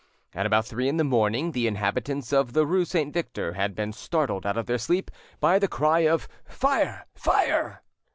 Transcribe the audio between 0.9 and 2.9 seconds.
the morning the inhabitants of the rue